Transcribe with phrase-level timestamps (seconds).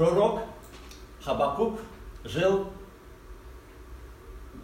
[0.00, 0.40] Prorok
[1.20, 1.74] Habakuk
[2.24, 2.66] żył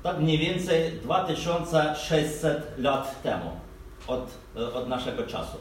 [0.03, 3.51] tak mniej więcej 2600 lat temu
[4.07, 4.31] od,
[4.75, 5.57] od naszego czasu.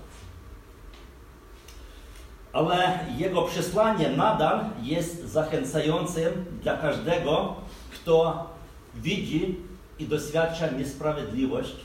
[2.53, 7.55] Ale jego przesłanie nadal jest zachęcającym dla każdego,
[7.93, 8.47] kto
[8.95, 9.57] widzi
[9.99, 11.75] i doświadcza niesprawiedliwość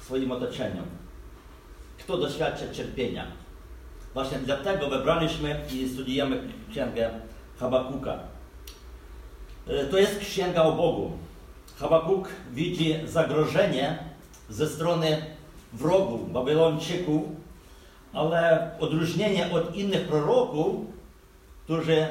[0.00, 0.82] w swoim otoczeniu.
[1.98, 3.41] Kto doświadcza cierpienia.
[4.14, 7.10] Właśnie dlatego wybraliśmy i studiujemy księgę
[7.60, 8.18] Habakuka.
[9.68, 11.10] E, to jest księga o Bogu.
[11.78, 13.98] Habakuk widzi zagrożenie
[14.48, 15.22] ze strony
[15.72, 17.22] wrogów, Babilończyków,
[18.12, 20.76] ale odróżnienie od innych proroków,
[21.64, 22.06] którzy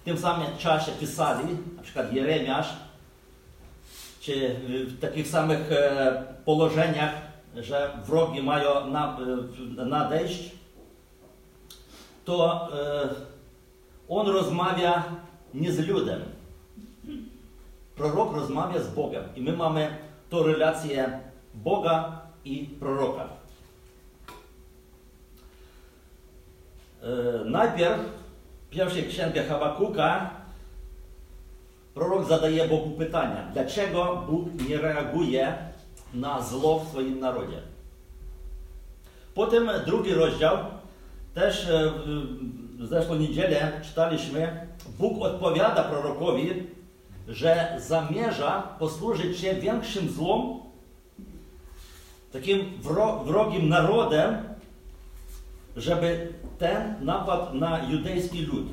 [0.00, 1.44] w tym samym czasie pisali,
[1.76, 2.68] na przykład Jeremiasz,
[4.20, 4.56] czy
[4.86, 7.12] w takich samych e, położeniach,
[7.56, 10.50] że wrogi mają e, nadejść,
[12.24, 13.08] to e,
[14.08, 15.04] on rozmawia
[15.54, 16.20] nie z ludem.
[17.96, 19.96] Prorok rozmawia z Bogiem i my mamy
[20.30, 21.20] tą relację
[21.54, 23.28] Boga i proroka.
[27.44, 28.00] Najpierw
[28.66, 30.30] w pierwszej księdze Habakuka
[31.94, 35.56] prorok zadaje Bogu pytania, dlaczego Bóg nie reaguje
[36.14, 37.58] na zło w swoim narodzie.
[39.34, 40.56] Potem drugi rozdział,
[41.34, 41.68] też
[42.78, 44.66] w zeszłą niedzielę czytaliśmy,
[44.98, 46.66] Bóg odpowiada prorokowi,
[47.28, 50.60] że zamierza posłużyć się większym złom,
[52.32, 52.72] takim
[53.24, 54.36] wrogim narodem,
[55.76, 58.66] żeby ten napadł na judejski lud.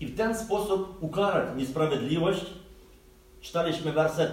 [0.00, 2.46] I w ten sposób ukarać niesprawiedliwość.
[3.40, 4.30] Czytaliśmy werset,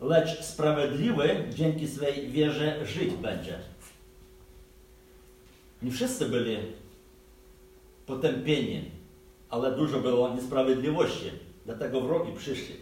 [0.00, 3.58] lecz sprawiedliwy dzięki swej wierze żyć będzie.
[5.82, 6.56] Nie wszyscy byli
[8.06, 8.90] potępieni,
[9.50, 11.30] ale dużo było niesprawiedliwości,
[11.66, 12.76] dlatego wrogi przyszli.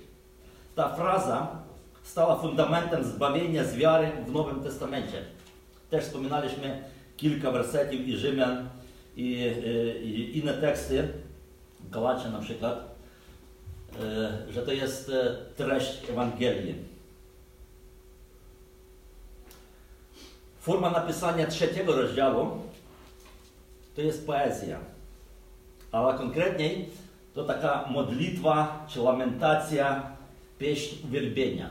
[0.74, 1.62] Ta fraza
[2.02, 5.24] stała fundamentem zbawienia z wiary w Nowym Testamencie.
[5.90, 6.84] Też wspominaliśmy
[7.16, 8.68] kilka wersetów i Rzymian
[9.16, 9.32] i,
[10.02, 11.08] i, inne teksty,
[11.90, 12.94] Galacie na przykład,
[14.00, 16.74] e, że to jest e, treść Ewangelii.
[20.60, 22.60] Forma napisania trzeciego rozdziału
[23.94, 24.78] to jest poezja,
[25.92, 26.88] ale konkretniej
[27.34, 30.02] to taka modlitwa czy lamentacja,
[30.58, 31.68] pieśń uwielbienia.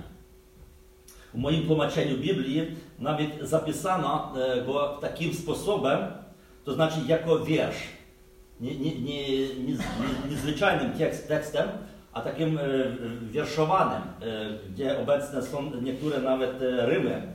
[1.33, 5.99] W moim tłumaczeniu Biblii nawet zapisano e, go takim sposobem,
[6.65, 7.87] to znaczy jako wiersz.
[8.61, 9.77] Nie, nie, nie, nie,
[10.29, 11.69] nie zwyczajnym tekst, tekstem,
[12.13, 12.61] a takim e,
[13.21, 17.33] wierszowanym, e, gdzie obecne są niektóre nawet rymy.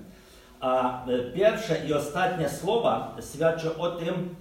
[0.60, 1.04] A
[1.34, 4.34] pierwsze i ostatnie słowa świadczą o tym,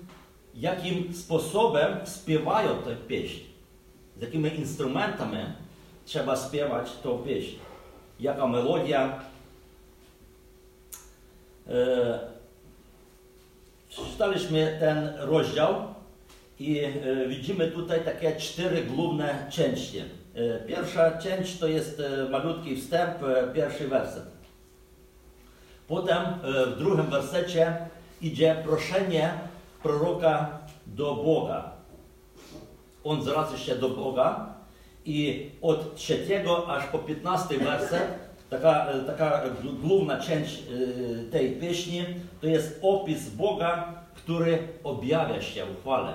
[0.55, 3.39] jakim sposobem śpiewają tę pieśń.
[4.17, 5.37] Z jakimi instrumentami
[6.05, 7.55] trzeba śpiewać tą pieśń.
[8.19, 9.19] Jaka melodia,
[11.69, 12.19] E,
[13.89, 15.75] Czytaliśmy ten rozdział
[16.59, 16.91] i e,
[17.27, 19.99] widzimy tutaj takie cztery główne części.
[19.99, 23.13] E, pierwsza część to jest malutki wstęp,
[23.53, 24.23] pierwszy werset.
[25.87, 26.23] Potem
[26.75, 27.77] w drugim wersecie
[28.21, 29.33] idzie proszenie
[29.85, 31.71] proroka do Boga.
[33.03, 34.53] On zwraca się do Boga
[35.05, 38.19] i od trzeciego aż po piętnasty werset
[38.49, 39.41] taka, taka
[39.81, 42.05] główna część y, tej pieśni
[42.41, 46.13] to jest opis Boga, który objawia się w chwale.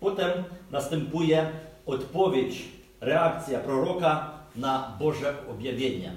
[0.00, 0.30] Potem
[0.70, 1.50] następuje
[1.86, 2.64] odpowiedź,
[3.00, 6.12] reakcja proroka na Boże objawienie.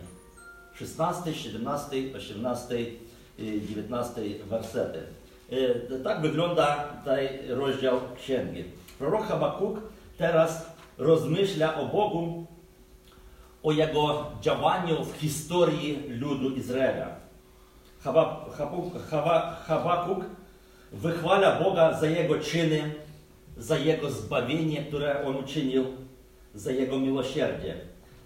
[0.73, 2.75] 16, 17, 18,
[3.68, 5.19] 19 wersety.
[5.52, 8.64] Y, tak wygląda tutaj rozdział księgi.
[9.00, 9.80] Prorok Habakuk
[10.18, 12.46] teraz rozmyśla o Bogu
[13.64, 17.16] o jego działaniu w historii ludu Izraela.
[19.68, 20.26] Habakuk
[20.92, 22.94] wychwala Boga za jego czyny,
[23.58, 25.86] za jego zbawienie, które on uczynił,
[26.56, 27.75] za jego miłosierdzie.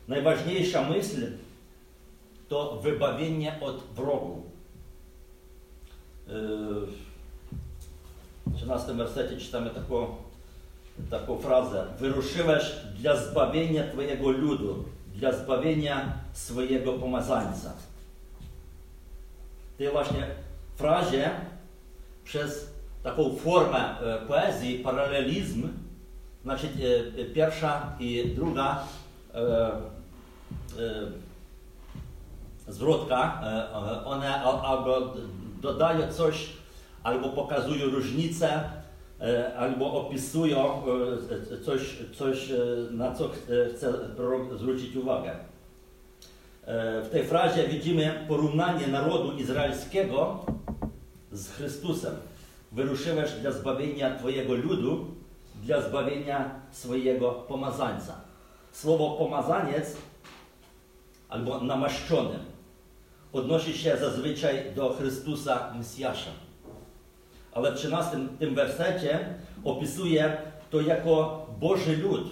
[0.07, 1.31] Najważniejsza myśl
[2.47, 4.43] to wybawienie od wrogów.
[8.47, 10.15] W 13 wersecie czytamy taką,
[11.09, 11.85] taką frazę.
[11.99, 14.83] Wyruszyłeś dla zbawienia Twojego ludu,
[15.15, 17.73] dla zbawienia swojego pomazańca.
[19.73, 20.27] W tej właśnie
[20.75, 21.31] frazie
[22.23, 22.73] przez
[23.03, 25.69] taką formę e, poezji, paralelizm,
[26.43, 26.67] znaczy
[27.17, 28.83] e, pierwsza i druga
[29.33, 29.71] e,
[32.67, 33.41] zwrotka,
[34.05, 35.13] one albo
[35.61, 36.49] dodają coś,
[37.03, 38.63] albo pokazują różnicę
[39.21, 40.81] e, albo opisują
[41.51, 42.57] e, coś, coś e,
[42.91, 45.31] na co chce prorok zwrócić uwagę.
[47.03, 50.45] W tej frazie widzimy porównanie narodu izraelskiego
[51.31, 52.15] z Chrystusem.
[52.71, 55.07] Wyruszyłeś dla zbawienia Twojego ludu,
[55.63, 58.15] dla zbawienia swojego pomazańca.
[58.71, 59.97] Słowo pomazaniec
[61.29, 62.39] albo namaszczony
[63.33, 66.31] odnosi się zazwyczaj do Chrystusa Mesjasza.
[67.53, 69.19] Ale w 13 tym wersecie
[69.63, 70.37] opisuje
[70.69, 72.27] to jako Boży lud.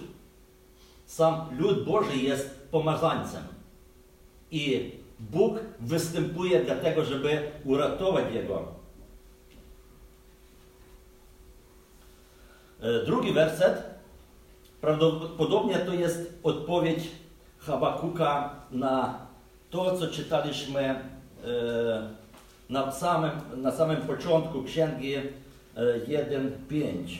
[1.06, 3.42] Sam lud Boży jest pomazańcem.
[4.50, 8.68] I Bóg występuje dlatego, żeby uratować Jego.
[12.80, 13.92] E, drugi werset
[14.80, 17.10] prawdopodobnie to jest odpowiedź
[17.58, 19.26] Habakuka na
[19.70, 21.02] to, co czytaliśmy e,
[22.72, 23.30] na samym,
[23.62, 25.16] na samym początku księgi
[26.08, 27.18] 1.5.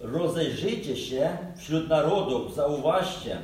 [0.00, 3.38] E, Rozejrzyjcie się wśród narodów, zauważcie,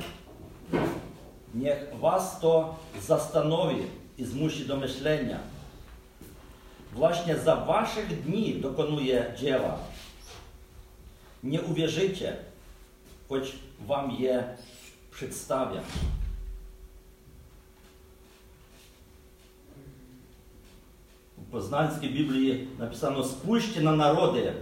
[1.55, 3.75] niech was to zastanowi
[4.17, 5.39] i zmusi do myślenia.
[6.93, 9.77] Właśnie za waszych dni dokonuje dzieła.
[11.43, 12.37] Nie uwierzycie,
[13.29, 13.55] choć
[13.87, 14.43] wam je
[15.11, 15.83] przedstawiam.
[21.55, 24.53] Poznańskiej Biblii napisano: Spójrzcie na narody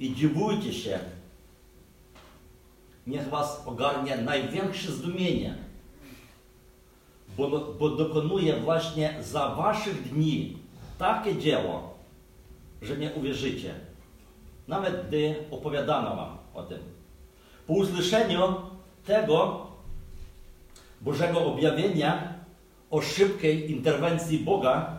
[0.00, 0.98] i dziwujcie się.
[3.06, 5.54] Niech was ogarnie największe zdumienie,
[7.36, 10.58] bo, bo dokonuje właśnie za waszych dni
[10.98, 11.94] takie dzieło,
[12.82, 13.74] że nie uwierzycie.
[14.68, 16.78] Nawet gdy opowiadano wam o tym.
[17.66, 18.54] Po usłyszeniu
[19.06, 19.66] tego
[21.00, 22.34] Bożego objawienia
[22.90, 24.93] o szybkiej interwencji Boga,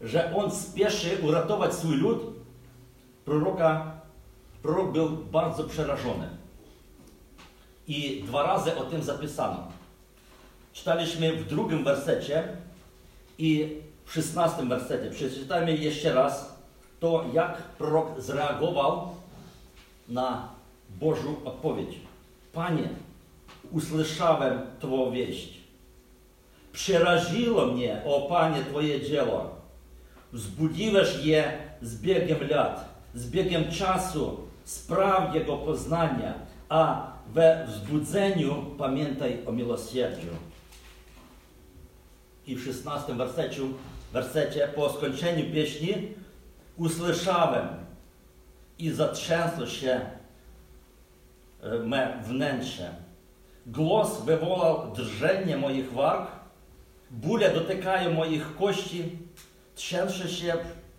[0.00, 2.22] że On spieszy uratować swój lud,
[3.24, 3.92] proroka,
[4.62, 6.28] prorok był bardzo przerażony.
[7.88, 9.68] I dwa razy o tym zapisano.
[10.72, 12.48] Czytaliśmy w drugim wersecie
[13.38, 15.10] i w szesnastym wersecie.
[15.10, 16.58] Przeczytajmy jeszcze raz
[17.00, 19.08] to, jak prorok zareagował
[20.08, 20.48] na
[21.00, 21.96] Bożą odpowiedź.
[22.52, 22.88] Panie,
[23.72, 25.60] usłyszałem Twoją wieść.
[26.72, 29.59] Przeraziło mnie, o Panie, Twoje dzieło.
[30.32, 36.34] Wzbudziłeś je z biegiem lat, z biegiem czasu, spraw Jego poznania,
[36.68, 40.28] a we wzbudzeniu pamiętaj o miłosierdziu.
[42.46, 43.62] I w 16 wersecie,
[44.12, 45.94] wersecie po skończeniu pieśni
[46.76, 47.68] usłyszałem
[48.78, 50.00] i zatrzęsło się
[51.62, 52.94] e, me wnętrze.
[53.66, 56.30] Głos wywołał drżenie moich warg,
[57.10, 58.56] bóle dotykają moich
[59.80, 60.54] trzęsze się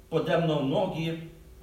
[0.10, 1.12] pode mną nogi,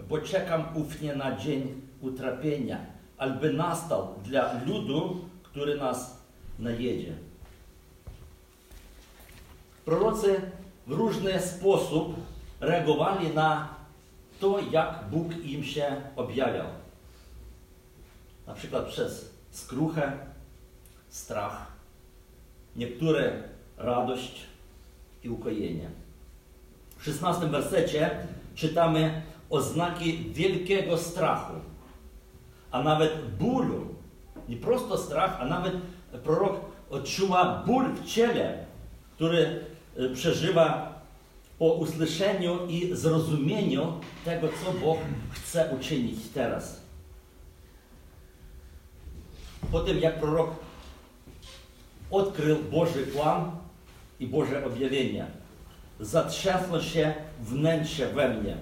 [0.09, 2.87] bo czekam ufnie na dzień utrapienia,
[3.17, 6.19] alby nastał dla ludu, który nas
[6.59, 7.13] najedzie.
[9.85, 10.41] Prorocy
[10.87, 12.15] w różny sposób
[12.61, 13.69] reagowali na
[14.41, 16.67] to, jak Bóg im się objawiał.
[18.47, 20.13] Na przykład przez skruchę,
[21.09, 21.73] strach,
[22.77, 23.43] niektóre
[23.77, 24.47] radość
[25.25, 25.91] i ukojenie.
[26.99, 28.11] W 16 wersecie
[28.55, 31.53] czytamy oznaki wielkiego strachu,
[32.71, 33.87] a nawet bólu.
[34.49, 35.75] Nie prosto strach, a nawet
[36.25, 38.67] prorok odczuwa ból w ciele,
[39.15, 39.65] który
[39.97, 40.99] e, przeżywa
[41.59, 44.99] po usłyszeniu i zrozumieniu tego, co Bóg
[45.31, 46.81] chce uczynić teraz.
[49.73, 50.51] Po tym, jak prorok
[52.11, 53.51] odkrył Boży plan
[54.21, 55.27] i Boże objawienie,
[56.01, 58.57] zatrzasło się wnętrze we mnie.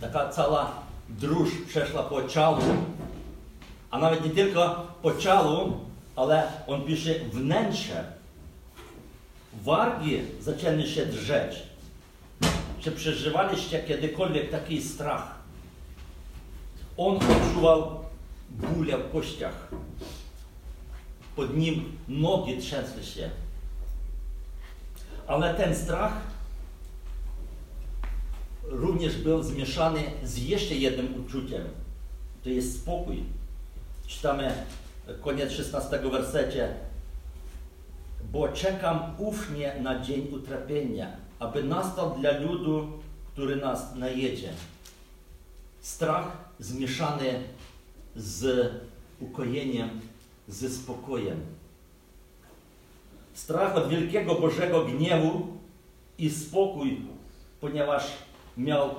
[0.00, 2.62] Taka cała dróż przeszła po ciału,
[3.90, 5.80] a nawet nie tylko po ciału,
[6.16, 8.04] ale on pisze wnętrze
[9.62, 11.62] wargi zaczęły się drzeć.
[12.80, 15.34] Czy przeżywaliście kiedykolwiek taki strach?
[16.96, 18.04] On odczuwał
[18.50, 19.68] bóle w kościach.
[21.36, 23.30] Pod nim nogi trzęsły się.
[25.30, 26.12] Ale ten strach
[28.62, 31.62] również był zmieszany z jeszcze jednym uczuciem.
[32.44, 33.24] To jest spokój.
[34.06, 34.52] Czytamy
[35.20, 36.74] koniec 16 wersecie
[38.32, 42.88] bo czekam ufnie na dzień utrapienia, aby nastał dla ludu,
[43.32, 44.52] który nas najedzie.
[45.80, 47.42] Strach zmieszany
[48.16, 48.70] z
[49.20, 50.00] ukojeniem,
[50.48, 51.40] ze spokojem.
[53.40, 55.46] Strach od wielkiego Bożego gniewu
[56.18, 57.02] i spokój,
[57.60, 58.12] ponieważ
[58.56, 58.90] miał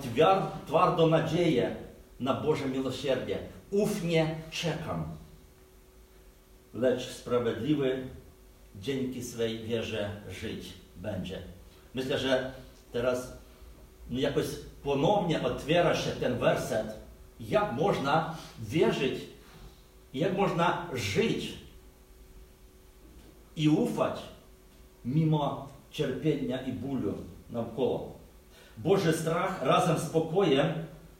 [0.68, 1.76] twardą nadzieję
[2.20, 3.40] na Boże miłosierdzie.
[3.72, 5.04] Ufnie czekam,
[6.74, 8.08] lecz sprawiedliwy
[8.76, 11.42] dzięki swej wierze żyć będzie.
[11.94, 12.52] Myślę, że
[12.92, 13.34] teraz
[14.10, 14.46] no jakoś
[14.84, 16.88] ponownie otwiera się ten werset,
[17.40, 19.20] jak można wierzyć,
[20.14, 21.54] jak można żyć
[23.56, 24.31] i ufać
[25.06, 27.14] mimo cierpienia i bólu
[27.50, 28.20] naokoło.
[28.78, 30.68] Boży strach razem z pokojem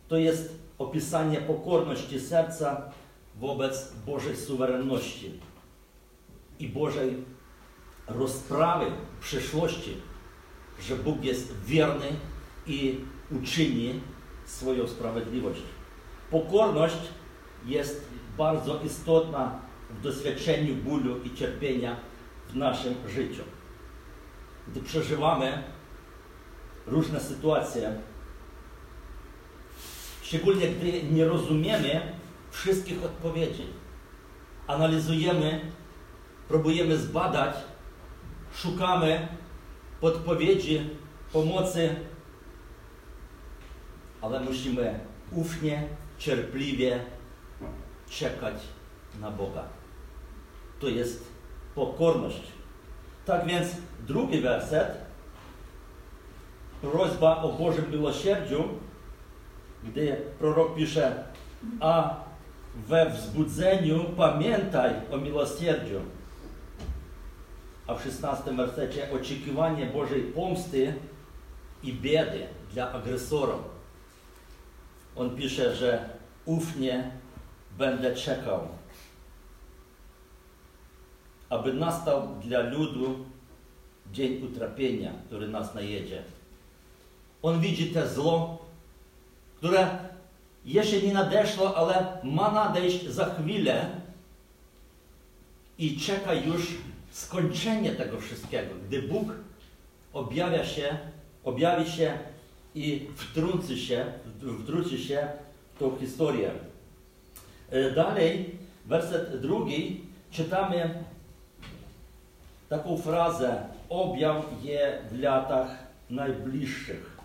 [0.08, 2.92] to jest opisanie pokorności serca
[3.40, 5.40] wobec Bożej suwerenności
[6.60, 7.26] i Bożej
[8.08, 8.86] rozprawy
[9.20, 9.98] w przyszłości,
[10.82, 12.06] że Bóg jest wierny
[12.68, 13.00] i
[13.32, 14.00] uczyni
[14.46, 15.62] swoją sprawiedliwość.
[16.32, 16.98] Pokorność
[17.66, 18.06] jest
[18.38, 19.60] bardzo istotna
[19.90, 21.96] w doświadczeniu bólu i cierpienia
[22.50, 23.44] w naszym życiu.
[24.68, 25.64] Gdy przeżywamy
[26.88, 28.02] różne sytuacje,
[30.22, 32.02] szczególnie gdy nie rozumiemy
[32.52, 33.68] wszystkich odpowiedzi,
[34.68, 35.72] analizujemy,
[36.48, 37.56] próbujemy zbadać,
[38.54, 39.28] szukamy
[40.02, 40.90] podpowiedzi,
[41.34, 41.96] pomocy,
[44.22, 45.00] ale musimy
[45.32, 45.88] ufnie,
[46.18, 47.06] cierpliwie
[48.10, 48.56] czekać
[49.20, 49.64] na Boga.
[50.80, 51.32] To jest
[51.76, 52.61] pokorność.
[53.26, 53.68] Tak więc
[54.08, 54.98] drugi werset,
[56.82, 58.64] prośba o Bożym miłosierdziu,
[59.84, 61.24] gdy prorok pisze,
[61.80, 62.16] a
[62.76, 66.00] we wzbudzeniu pamiętaj o miłosierdziu.
[67.88, 70.94] A w 16 wersecie oczekiwanie Bożej pomsty
[71.84, 73.62] i biedy dla agresorów.
[75.16, 76.10] On pisze, że
[76.46, 77.12] ufnie
[77.78, 78.68] będę czekał,
[81.52, 83.26] aby nastał dla ludu
[84.14, 86.24] dzień utrapienia, który nas najedzie.
[87.42, 88.66] On widzi te zło,
[89.58, 89.98] które
[90.66, 93.90] jeszcze nie nadeszło, ale ma nadejść za chwilę
[95.78, 96.68] i czeka już
[97.12, 99.28] skończenie tego wszystkiego, gdy Bóg
[100.14, 100.98] objawia się,
[101.44, 102.18] objawi się
[102.76, 104.06] i wtrąci się,
[104.64, 105.28] wtrąci się
[105.76, 106.52] w tą historię.
[107.70, 108.56] E, dalej,
[108.86, 111.04] werset drugi, czytamy
[112.72, 115.68] taką frazę objaw je w latach
[116.10, 117.18] najbliższych.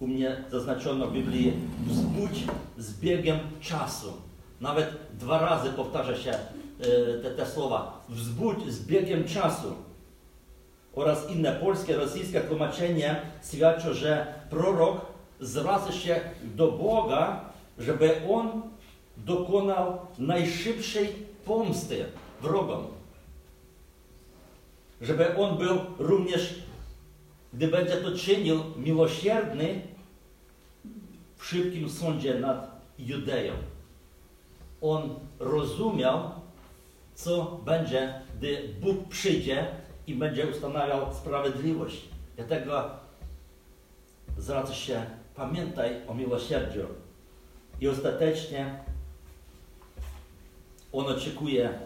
[0.00, 1.52] U mnie zaznaczono w Biblii
[1.86, 2.44] wzbudź
[2.78, 4.12] z biegiem czasu.
[4.60, 6.38] Nawet dwa razy powtarza się e,
[7.22, 8.04] te, te słowa.
[8.08, 9.74] Wzbudź z biegiem czasu.
[10.94, 13.20] Oraz inne polskie, rosyjskie tłumaczenie
[13.52, 15.00] świadczą, że prorok
[15.40, 17.40] zwraca się do Boga,
[17.78, 18.62] żeby On
[19.16, 21.08] dokonał najszybszej
[21.44, 22.04] pomsty
[22.42, 22.99] wrogom.
[25.00, 26.62] Żeby On był również,
[27.52, 29.82] gdy będzie to czynił, miłosierny
[31.36, 33.54] w szybkim sądzie nad Judeją.
[34.80, 36.30] On rozumiał,
[37.14, 39.66] co będzie, gdy Bóg przyjdzie
[40.06, 42.08] i będzie ustanawiał sprawiedliwość.
[42.36, 42.90] Dlatego
[44.38, 46.86] zwraca się, pamiętaj o miłosierdziu.
[47.80, 48.80] I ostatecznie
[50.92, 51.78] on oczekuje,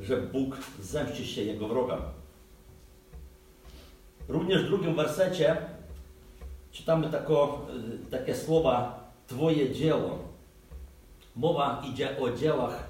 [0.00, 2.00] że Bóg zemści się jego wrogom.
[4.30, 5.56] Również w drugim wersecie
[6.72, 7.66] czytamy tako,
[8.10, 10.18] takie słowa Twoje dzieło.
[11.36, 12.84] Mowa idzie o dziełach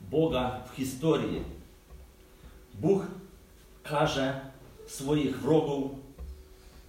[0.00, 1.42] Boga w historii.
[2.74, 3.06] Bóg
[3.82, 4.40] karze
[4.86, 5.90] swoich wrogów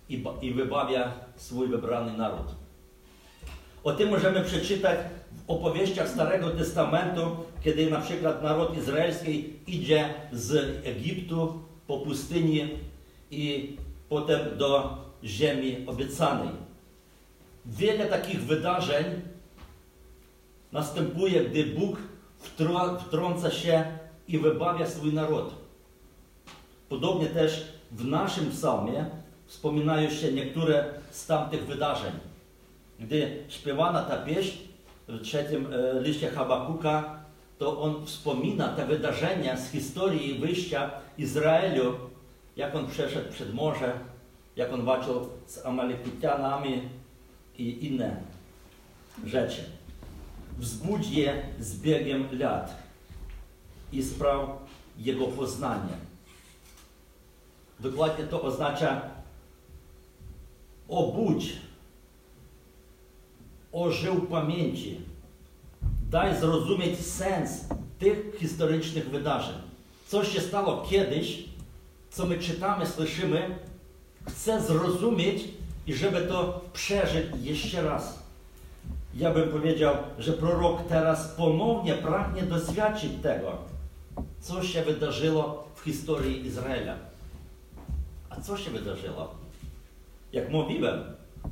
[0.10, 2.48] i, i wybawia swój wybrany naród.
[3.84, 5.00] O tym możemy przeczytać
[5.32, 7.22] w opowieściach Starego Testamentu,
[7.64, 12.70] kiedy na przykład naród izraelski idzie z Egiptu po pustyni
[13.32, 13.78] i
[14.14, 16.50] potem do ziemi obiecanej.
[17.66, 19.06] Wiele takich wydarzeń
[20.72, 21.98] następuje, gdy Bóg
[23.00, 23.86] wtrąca się
[24.28, 25.54] i wybawia swój naród.
[26.90, 29.06] Podobnie też w naszym psalmie
[29.46, 32.12] wspominają się niektóre z tamtych wydarzeń.
[33.00, 34.58] Gdy śpiewana ta pieśń
[35.08, 37.24] w trzecim e, liście Habakuka,
[37.58, 42.13] to on wspomina te wydarzenia z historii wyjścia Izraelu,
[42.56, 44.00] jak on przeszedł przed morze,
[44.56, 46.82] jak on walczył z Amalekitianami
[47.58, 48.22] i inne
[49.26, 49.64] rzeczy.
[50.58, 52.84] Wzbudź je z biegiem lat
[53.92, 54.50] i spraw
[54.98, 55.94] jego poznanie.
[57.80, 59.02] Dokładnie to oznacza
[60.88, 61.54] obudź,
[63.72, 65.02] ożył pamięci,
[66.10, 67.66] daj zrozumieć sens
[68.00, 69.56] tych historycznych wydarzeń.
[70.08, 71.53] Co się stało kiedyś,
[72.14, 73.56] co my czytamy, słyszymy,
[74.30, 75.44] chcę zrozumieć
[75.88, 78.24] i żeby to przeżyć jeszcze raz.
[79.16, 83.58] Ja bym powiedział, że prorok teraz ponownie pragnie doświadczyć tego,
[84.40, 86.96] co się wydarzyło w historii Izraela.
[88.30, 89.36] A co się wydarzyło?
[90.34, 91.04] Jak mówiłem,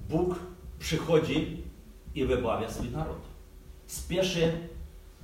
[0.09, 0.35] Bóg
[0.79, 1.63] przychodzi
[2.15, 3.21] i wybawia swój naród.
[3.87, 4.53] Spieszy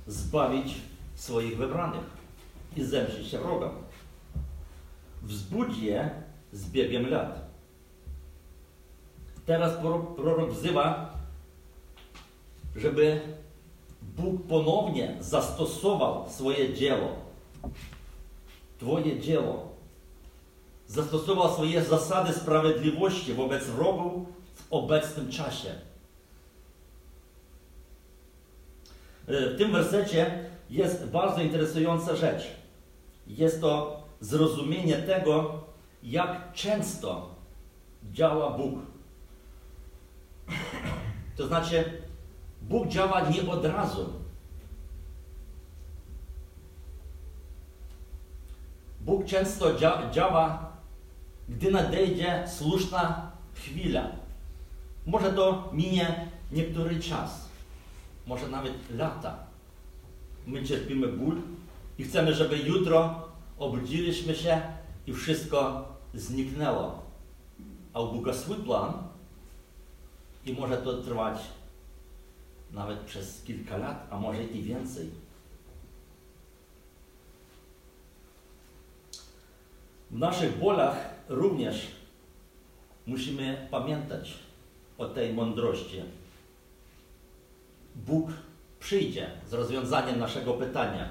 [0.06, 0.74] zbawić
[1.14, 2.04] swoich wybranych
[2.76, 3.87] i zemścić się wrogom.
[5.22, 6.10] Wzbudzi je
[6.52, 7.48] z biegiem lat.
[9.46, 9.72] Teraz
[10.16, 11.18] prorok wzywa,
[12.76, 13.20] żeby
[14.02, 17.08] Bóg ponownie zastosował swoje dzieło.
[18.78, 19.68] Twoje dzieło.
[20.86, 25.74] Zastosował swoje zasady sprawiedliwości wobec wrogów w obecnym czasie.
[29.26, 32.42] W tym wersecie jest bardzo interesująca rzecz.
[33.26, 35.60] Jest to zrozumienie tego,
[36.02, 37.34] jak często
[38.12, 38.74] działa Bóg.
[41.36, 42.02] To znaczy,
[42.62, 44.12] Bóg działa nie od razu.
[49.00, 49.74] Bóg często
[50.12, 50.72] działa,
[51.48, 54.10] gdy nadejdzie słuszna chwila.
[55.06, 57.48] Może to minie niektóry czas,
[58.26, 59.36] może nawet lata.
[60.46, 61.36] My cierpimy ból
[61.98, 63.27] i chcemy, żeby jutro
[63.58, 64.62] obudziliśmy się
[65.06, 67.02] i wszystko zniknęło.
[67.92, 68.92] A u Boga swój plan
[70.46, 71.38] i może to trwać
[72.72, 75.10] nawet przez kilka lat, a może i więcej.
[80.10, 81.86] W naszych bolach również
[83.06, 84.34] musimy pamiętać
[84.98, 86.02] o tej mądrości.
[87.94, 88.30] Bóg
[88.80, 91.08] przyjdzie z rozwiązaniem naszego pytania.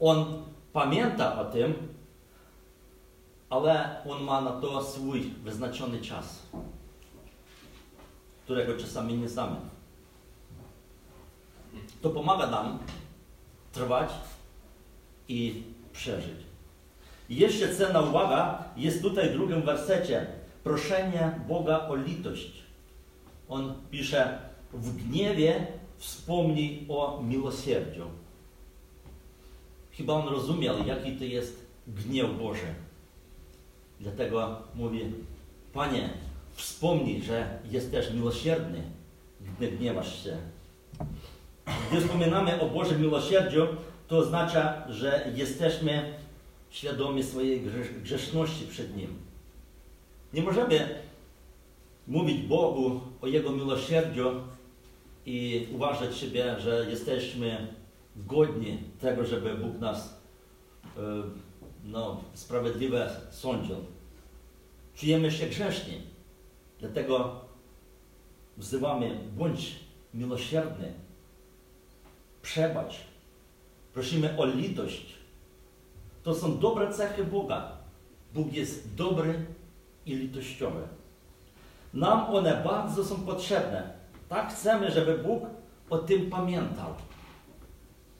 [0.00, 1.74] On pamięta o tym,
[3.50, 6.46] ale on ma na to swój wyznaczony czas,
[8.44, 9.56] którego czasami nie znamy.
[12.02, 12.78] To pomaga nam
[13.72, 14.10] trwać
[15.28, 16.40] i przeżyć.
[17.28, 20.26] I jeszcze cenna uwaga jest tutaj w drugim wersecie.
[20.64, 22.62] Proszenie Boga o litość.
[23.48, 24.38] On pisze,
[24.72, 25.66] w gniewie
[25.98, 28.04] wspomnij o miłosierdziu.
[29.92, 32.74] Chyba on rozumiał, jaki to jest gniew Boży.
[34.00, 35.00] Dlatego mówi,
[35.72, 36.10] Panie,
[36.52, 38.82] wspomnij, że jesteś miłosierny,
[39.40, 40.36] gdy gniewasz się.
[41.90, 43.66] Gdy wspominamy o Bożym miłosierdziu,
[44.08, 46.14] to oznacza, że jesteśmy
[46.70, 47.60] świadomi swojej
[48.02, 49.16] grzeszności przed Nim.
[50.32, 51.00] Nie możemy
[52.06, 54.30] mówić Bogu o Jego miłosierdziu
[55.26, 57.66] i uważać siebie, że jesteśmy
[58.16, 60.20] godni tego, żeby Bóg nas
[60.96, 61.00] e,
[61.84, 63.76] no, sprawiedliwie sądził.
[64.94, 66.00] Czujemy się grzeszni.
[66.78, 67.40] Dlatego
[68.56, 69.76] wzywamy, bądź
[70.14, 70.92] miłosierny,
[72.42, 73.00] przebacz.
[73.94, 75.14] Prosimy o litość.
[76.22, 77.72] To są dobre cechy Boga.
[78.34, 79.46] Bóg jest dobry
[80.06, 80.80] i litościowy.
[81.94, 83.92] Nam one bardzo są potrzebne.
[84.28, 85.42] Tak chcemy, żeby Bóg
[85.90, 86.94] o tym pamiętał.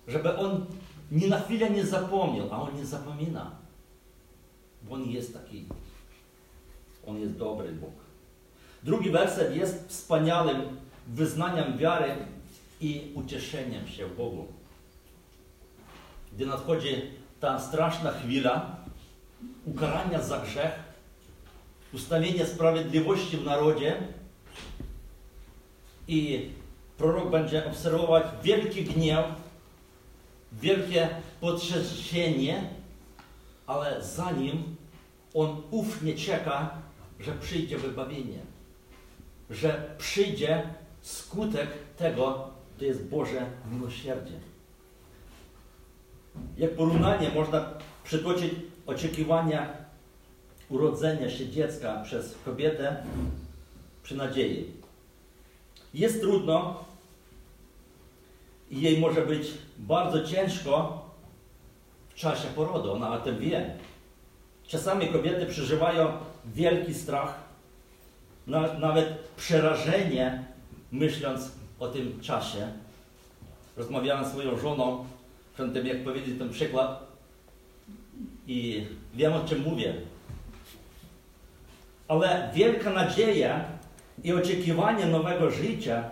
[0.09, 0.67] Żeby On
[1.11, 3.51] ni na chwilę nie zapomniał, a On nie zapomina.
[4.83, 5.65] Bo On jest taki.
[7.07, 7.95] On jest dobry Bóg.
[8.83, 12.17] Drugi werset jest wspaniałym wyznaniem wiary
[12.81, 14.47] i ucieszeniem się w Bogu.
[16.33, 17.03] Gdy nadchodzi
[17.41, 18.77] ta straszna chwila
[19.67, 20.73] ukarania za grzech,
[21.93, 23.97] ustawienia sprawiedliwości w narodzie
[26.09, 26.49] i
[26.99, 29.25] prorok będzie obserwować wielki gniew,
[30.53, 31.09] wielkie
[31.41, 32.71] potrzęsienie,
[33.67, 34.77] ale zanim
[35.35, 36.79] on ufnie czeka,
[37.21, 38.39] że przyjdzie wybawienie,
[39.51, 40.63] że przyjdzie
[41.01, 44.41] skutek tego, to jest Boże miłosierdzie.
[46.59, 47.71] Jak porównanie można
[48.05, 48.55] przytoczyć
[48.87, 49.73] oczekiwania
[50.69, 52.97] urodzenia się dziecka przez kobietę
[54.03, 54.73] przy nadziei.
[55.95, 56.85] Jest trudno
[58.71, 61.05] i jej może być bardzo ciężko
[62.09, 63.75] w czasie porodu, ona o tym wie.
[64.67, 66.13] Czasami kobiety przeżywają
[66.47, 67.35] wielki strach,
[68.81, 70.45] nawet przerażenie,
[70.93, 72.73] myśląc o tym czasie.
[73.77, 75.05] Rozmawiałem z swoją żoną
[75.55, 77.07] przed tym, jak powiedzieć ten przykład
[78.47, 79.95] i wiem, o czym mówię.
[82.09, 83.65] Ale wielka nadzieja
[84.25, 86.11] i oczekiwanie nowego życia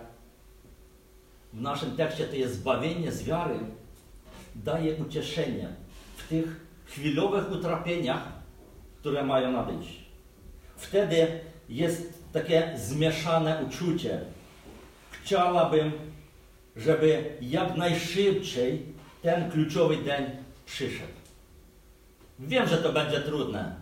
[1.53, 3.59] w naszym tekście to jest zbawienie z wiary,
[4.55, 5.69] daje ucieszenie
[6.17, 8.29] w tych chwilowych utrapieniach,
[9.01, 10.05] które mają nadejść.
[10.77, 14.21] Wtedy jest takie zmieszane uczucie.
[15.11, 15.93] Chciałabym,
[16.77, 18.83] żeby jak najszybciej
[19.23, 20.25] ten kluczowy dzień
[20.67, 21.19] przyszedł.
[22.39, 23.75] Wiem, że to będzie trudne,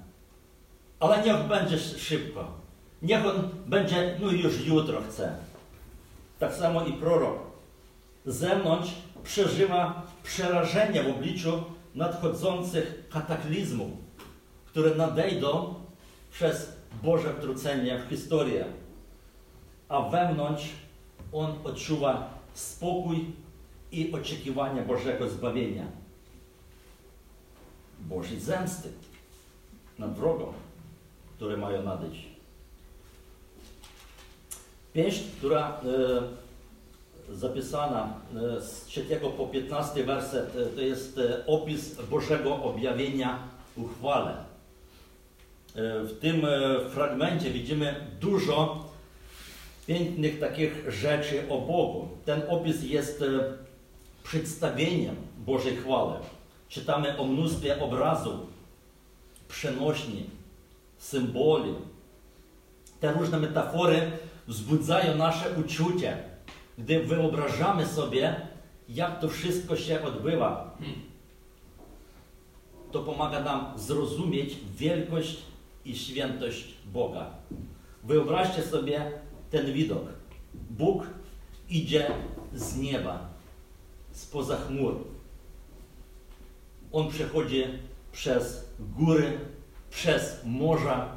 [1.01, 2.53] ale niech będzie szybko.
[3.03, 5.37] Niech on będzie, no już jutro chce.
[6.39, 7.39] Tak samo i prorok.
[8.27, 8.91] Zewnątrz
[9.25, 13.91] przeżywa przerażenie w obliczu nadchodzących kataklizmów,
[14.67, 15.75] które nadejdą
[16.31, 18.65] przez Boże wtrącenie w historię.
[19.89, 20.65] A wewnątrz
[21.33, 23.33] on odczuwa spokój
[23.93, 25.87] i oczekiwanie Bożego zbawienia.
[28.01, 28.89] Bożej zemsty
[29.99, 30.53] nad wrogą,
[31.37, 32.27] które mają nadejść.
[34.93, 36.46] Pieśń, która e,
[37.33, 38.15] zapisana
[38.57, 39.05] e, z 3
[39.37, 43.39] po 15 werset, e, to jest e, opis Bożego objawienia
[43.77, 44.47] uchwale.
[45.79, 46.47] W tym
[46.91, 48.85] fragmencie widzimy dużo
[49.87, 52.09] pięknych takich rzeczy o Bogu.
[52.25, 53.25] Ten opis jest
[54.25, 56.15] przedstawieniem Bożej chwały.
[56.69, 58.41] Czytamy o mnóstwie obrazów,
[59.49, 60.31] przenośni,
[60.99, 61.75] symboli.
[63.01, 64.11] Te różne metafory
[64.49, 66.17] wzbudzają nasze uczucie,
[66.79, 68.41] gdy wyobrażamy sobie,
[68.89, 70.79] jak to wszystko się odbywa.
[72.93, 75.43] To pomaga nam zrozumieć wielkość
[75.85, 77.31] i świętość Boga.
[78.05, 79.13] Wyobraźcie sobie
[79.51, 80.05] ten widok.
[80.71, 81.07] Bóg
[81.69, 82.11] idzie
[82.55, 83.29] z nieba,
[84.13, 84.95] spoza chmur.
[86.93, 87.65] On przechodzi
[88.13, 89.39] przez góry,
[89.91, 91.09] przez morza,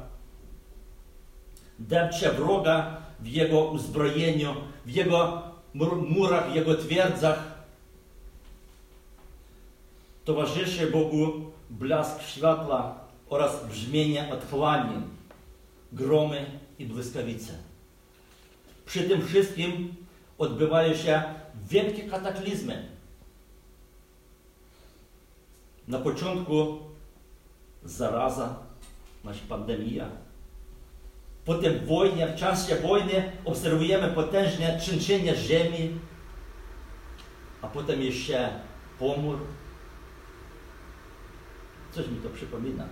[1.78, 4.54] depcze wroga w jego uzbrojeniu,
[4.86, 7.60] w jego murach, jego twierdzach.
[10.24, 15.02] Towarzyszy Bogu blask światła oraz brzmienie otchłani,
[15.92, 17.52] gromy i błyskawice.
[18.86, 19.94] Przy tym wszystkim
[20.38, 21.22] odbywają się
[21.68, 22.88] wielkie kataklizmy.
[25.88, 26.78] Na początku
[27.84, 28.56] zaraza,
[29.22, 30.08] znaczy pandemia.
[31.50, 35.98] Potem wojnie, w czasie wojny obserwujemy potężne trzęsienie ziemi,
[37.62, 38.50] a potem jeszcze
[38.98, 39.38] pomór.
[41.92, 42.84] Coś mi to przypomina.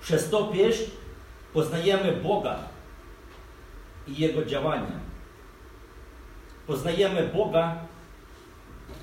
[0.00, 0.82] Przez to pieśń
[1.52, 2.58] poznajemy Boga
[4.08, 5.00] i Jego działania.
[6.66, 7.76] Poznajemy Boga,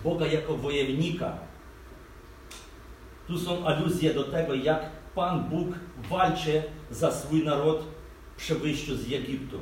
[0.03, 1.37] Boga jako wojownika.
[3.27, 5.67] Tu są aluzje do tego, jak Pan Bóg
[6.09, 7.79] walczy za swój naród
[8.37, 9.59] przy wyjściu z Egiptu.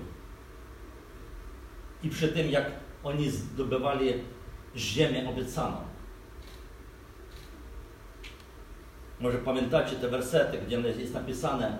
[2.03, 2.71] I przy tym, jak
[3.03, 4.13] oni zdobywali
[4.75, 5.77] ziemię obiecaną.
[9.19, 11.77] Może pamiętacie te wersety, gdzie jest napisane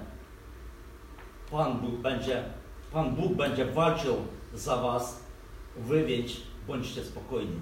[1.51, 2.43] Pan Bóg będzie,
[2.91, 4.15] Pan Bóg będzie walczył
[4.53, 5.23] za was,
[5.77, 6.23] wy
[6.67, 7.61] bądźcie spokojni.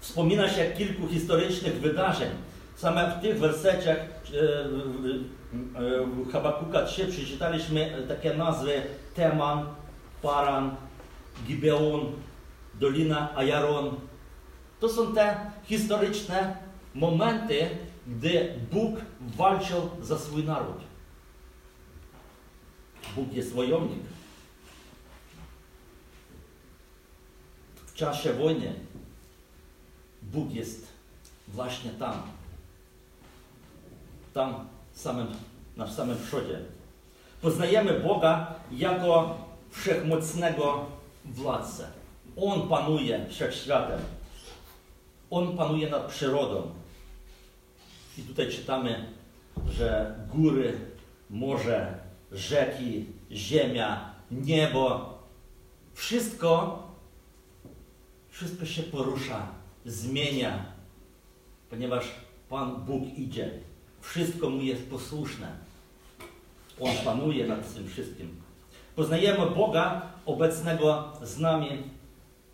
[0.00, 2.30] Wspomina się kilku historycznych wydarzeń.
[2.76, 3.98] Same w tych werseciach
[5.52, 8.82] w Habakuka 3 przeczytaliśmy takie nazwy
[9.14, 9.66] Teman,
[10.22, 10.76] Paran,
[11.46, 12.12] Gibeon,
[12.74, 13.96] Dolina Ajaron.
[14.80, 16.56] To są te historyczne
[16.94, 17.68] momenty,
[18.06, 20.76] gdy Bóg walczył za swój naród.
[23.16, 24.02] Bóg jest wojownik.
[27.86, 28.74] W czasie wojny
[30.22, 30.86] Bóg jest
[31.48, 32.22] właśnie tam.
[34.34, 35.26] Tam samym,
[35.76, 36.58] na samym przodzie.
[37.42, 39.38] Poznajemy Boga jako
[39.70, 40.86] wszechmocnego
[41.24, 41.86] władcę.
[42.36, 44.00] On panuje wszechświatem.
[45.30, 46.70] On panuje nad przyrodą.
[48.18, 49.08] I tutaj czytamy,
[49.70, 50.78] że góry,
[51.30, 51.98] morze,
[52.32, 55.14] rzeki, ziemia, niebo,
[55.94, 56.82] wszystko,
[58.28, 59.46] wszystko się porusza,
[59.86, 60.64] zmienia,
[61.70, 62.04] ponieważ
[62.48, 63.50] Pan Bóg idzie.
[64.02, 65.48] Wszystko mu jest posłuszne.
[66.80, 68.36] On panuje nad tym wszystkim.
[68.96, 71.68] Poznajemy Boga obecnego z nami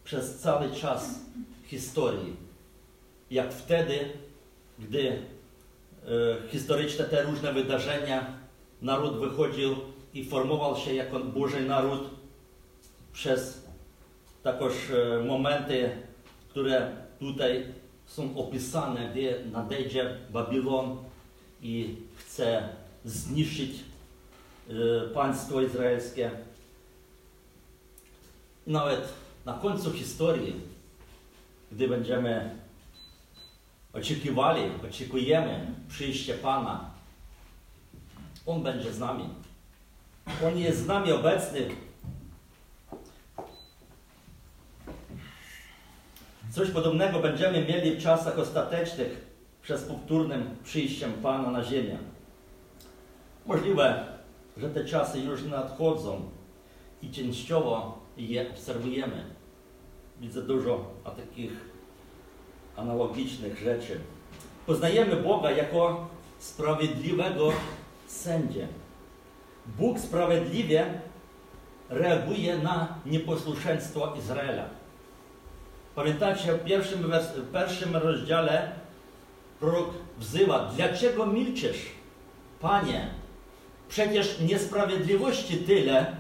[0.04, 1.20] przez cały czas
[1.66, 2.36] historii.
[3.30, 3.98] Jak wtedy,
[4.78, 5.18] gdy e,
[6.48, 8.26] historyczne te różne wydarzenia,
[8.82, 9.76] naród wychodził
[10.14, 12.10] i formował się jako Boży naród
[13.12, 13.68] przez
[14.42, 15.90] takoż e, momenty,
[16.48, 17.66] które tutaj
[18.06, 21.07] są opisane, gdzie nadejdzie Babilon
[21.62, 22.68] i chce
[23.04, 23.70] zniszczyć
[24.70, 24.72] e,
[25.14, 26.30] państwo izraelskie.
[28.66, 29.08] I nawet
[29.44, 30.60] na końcu historii,
[31.72, 32.56] gdy będziemy
[33.92, 36.90] oczekiwali, oczekujemy przyjścia Pana.
[38.46, 39.28] On będzie z nami.
[40.44, 41.68] On jest z nami obecny.
[46.50, 49.27] Coś podobnego będziemy mieli w czasach ostatecznych
[49.62, 51.98] przez powtórnym przyjściem Pana na ziemię.
[53.46, 54.04] Możliwe,
[54.56, 56.30] że te czasy już nadchodzą
[57.02, 59.24] i częściowo je obserwujemy.
[60.20, 61.52] Widzę dużo takich
[62.76, 64.00] analogicznych rzeczy.
[64.66, 67.52] Poznajemy Boga jako sprawiedliwego
[68.06, 68.68] sędzię.
[69.66, 71.00] Bóg sprawiedliwie
[71.88, 74.64] reaguje na nieposłuszeństwo Izraela.
[75.94, 78.72] Pamiętacie, w pierwszym, w pierwszym rozdziale
[79.60, 81.86] prorok wzywa, dlaczego milczysz,
[82.60, 83.10] Panie?
[83.88, 86.16] Przecież niesprawiedliwości tyle,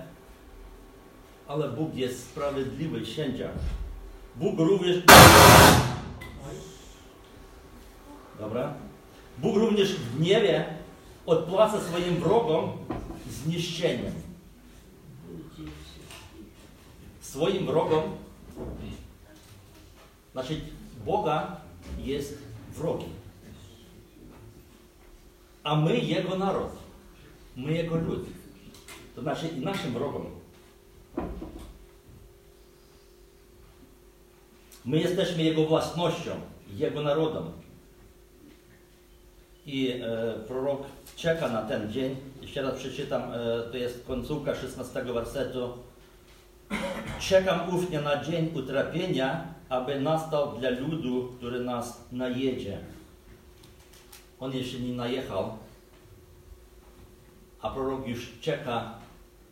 [1.48, 3.48] ale Bóg jest sprawiedliwy sędzia.
[4.36, 4.96] Bóg również...
[8.38, 8.74] Dobra?
[9.38, 10.66] Bóg również w gniewie
[11.26, 12.72] odpłaca swoim wrogom
[13.30, 14.12] zniszczeniem.
[17.20, 18.02] Swoim wrogom,
[20.32, 20.60] znaczy
[21.06, 21.56] Boga
[21.98, 22.38] jest
[22.72, 23.17] wrogi.
[25.68, 26.70] A my Jego naród,
[27.56, 28.26] my Jego lud.
[29.14, 30.26] To znaczy i naszym wrogom.
[34.84, 36.30] My jesteśmy Jego własnością,
[36.76, 37.42] Jego narodem.
[39.66, 40.82] I e, prorok
[41.16, 42.16] czeka na ten dzień.
[42.42, 43.36] Jeszcze raz przeczytam, e,
[43.70, 45.72] to jest końcówka 16 wersetu.
[47.18, 52.78] Czekam ufnie na dzień utrapienia, aby nastał dla ludu, który nas najedzie.
[54.40, 55.58] On jeszcze nie najechał,
[57.60, 58.98] a prorok już czeka,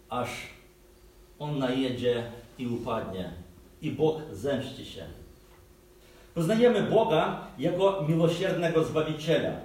[0.09, 0.29] aż
[1.38, 3.33] on najedzie i upadnie.
[3.83, 5.07] I Bóg zemści się.
[6.35, 9.61] Poznajemy Boga jako miłosiernego Zbawiciela.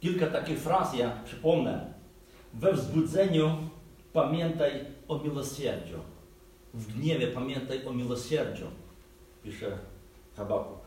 [0.00, 1.92] Kilka takich fraz ja przypomnę.
[2.54, 3.56] We wzbudzeniu
[4.12, 5.98] pamiętaj o miłosierdziu.
[6.74, 8.66] W gniewie pamiętaj o miłosierdziu,
[9.42, 9.78] pisze
[10.36, 10.79] Habakuk.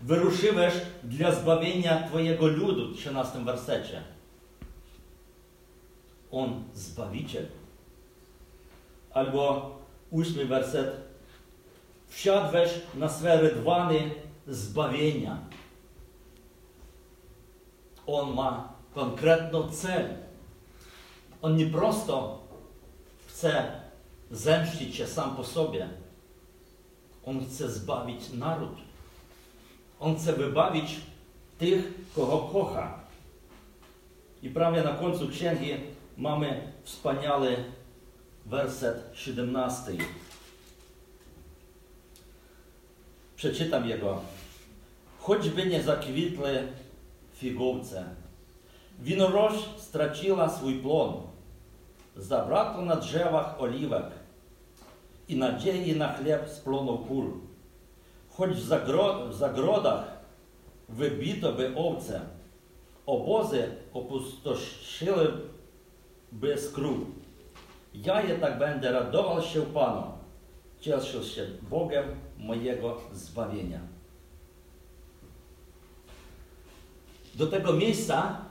[0.00, 4.02] Wyruszyłeś dla zbawienia Twojego ludu, w 13 wersecie.
[6.30, 7.46] On Zbawiciel.
[9.12, 9.70] Albo
[10.10, 11.00] ósmy werset.
[12.08, 14.10] Wsiadłeś na swe rydwany
[14.48, 15.38] zbawienia.
[18.06, 20.16] On ma konkretny cel.
[21.42, 22.42] On nie prosto
[23.26, 23.80] chce
[24.30, 25.88] zemścić się sam po sobie.
[27.26, 28.83] On chce zbawić naród.
[30.04, 31.00] On chce wybawić
[31.58, 32.98] tych, kogo kocha.
[34.42, 35.70] I prawie na końcu księgi
[36.16, 37.56] mamy wspaniały
[38.46, 39.92] werset 17.
[43.36, 44.20] Przeczytam jego.
[45.18, 46.68] Choćby nie zakwitły
[47.34, 48.04] figowce,
[48.98, 51.14] winorość straciła swój plon,
[52.16, 54.06] zabrakło na drzewach oliwek
[55.28, 57.53] i nadziei na chleb splonął kul.
[58.36, 60.04] Choć w, zagro zagrodach
[60.88, 62.20] wybito by owce,
[63.06, 65.48] obozy opustoszyłyby
[66.56, 66.98] skrót.
[67.94, 70.02] Ja jednak będę radował się Panu,
[70.80, 72.04] cieszył się Bogiem
[72.38, 73.80] mojego zbawienia.
[77.34, 78.44] Do tego miejsca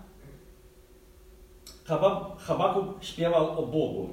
[2.38, 4.10] Habakuk śpiewał o Bogu.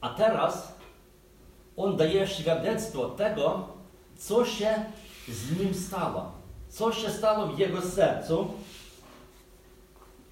[0.00, 0.81] A teraz
[1.76, 3.68] on daje świadectwo tego,
[4.16, 4.84] co się
[5.28, 6.32] z nim stało.
[6.68, 8.50] Co się stało w jego sercu,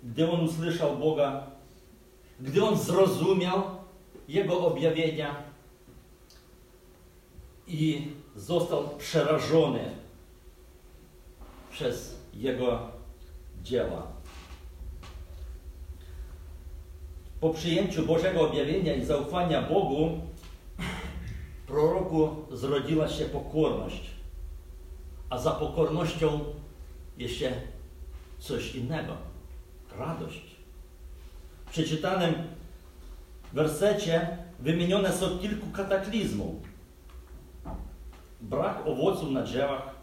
[0.03, 1.47] gdy on usłyszał Boga,
[2.41, 3.63] gdy on zrozumiał
[4.29, 5.35] Jego objawienia
[7.67, 9.85] i został przerażony
[11.71, 12.79] przez Jego
[13.63, 14.07] dzieła.
[17.41, 20.21] Po przyjęciu Bożego objawienia i zaufania Bogu,
[21.71, 24.11] proroku zrodziła się pokorność,
[25.31, 26.41] a za pokornością
[27.19, 27.53] jeszcze
[28.39, 29.17] coś innego
[29.99, 30.43] radość.
[31.67, 32.35] W przeczytanym
[33.53, 36.55] wersecie wymienione są kilku kataklizmów.
[38.41, 39.95] Brak owoców na drzewach,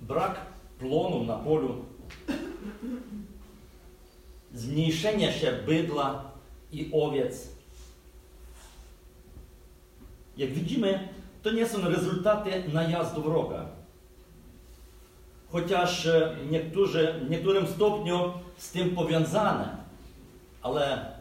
[0.00, 0.40] brak
[0.78, 1.84] plonu na polu,
[4.54, 6.30] zmniejszenie się bydla
[6.72, 7.59] i owiec.
[10.40, 11.08] Jak widzimy,
[11.42, 13.66] to nie są rezultaty najazdu wroga.
[15.52, 16.08] Chociaż
[16.50, 19.76] niektórzy, w niektórym stopniu z tym powiązane,
[20.62, 21.12] ale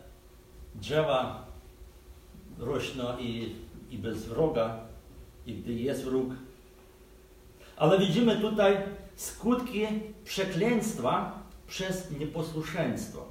[0.75, 1.45] drzewa
[2.59, 3.55] rośną i
[3.91, 4.79] i bez wroga,
[5.45, 6.29] i gdy jest wróg.
[7.77, 8.77] Ale widzimy tutaj
[9.15, 9.87] skutki
[10.25, 13.25] przekleństwa przez nieposłuszeństwo.